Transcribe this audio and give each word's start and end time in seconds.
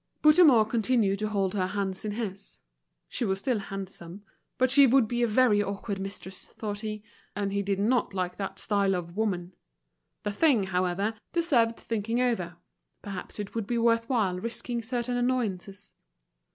Bouthemont 0.23 0.67
continued 0.67 1.19
to 1.19 1.29
hold 1.29 1.53
her 1.53 1.67
hands 1.67 2.03
in 2.03 2.13
his. 2.13 2.57
She 3.07 3.23
was 3.23 3.37
still 3.37 3.59
handsome. 3.59 4.23
But 4.57 4.71
she 4.71 4.87
would 4.87 5.07
be 5.07 5.21
a 5.21 5.27
very 5.27 5.61
awkward 5.61 5.99
mistress, 5.99 6.47
thought 6.47 6.79
he, 6.79 7.03
and 7.35 7.53
he 7.53 7.61
did 7.61 7.77
not 7.77 8.11
like 8.15 8.37
that 8.37 8.57
style 8.57 8.95
of 8.95 9.15
woman. 9.15 9.53
The 10.23 10.33
thing, 10.33 10.63
however, 10.63 11.13
deserved 11.33 11.77
thinking 11.77 12.19
over; 12.19 12.57
perhaps 13.03 13.37
it 13.37 13.53
would 13.53 13.67
be 13.67 13.77
worthwhile 13.77 14.39
risking 14.39 14.81
certain 14.81 15.15
annoyances. 15.17 15.93